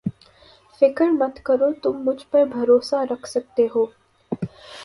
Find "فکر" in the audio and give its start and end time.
0.81-1.07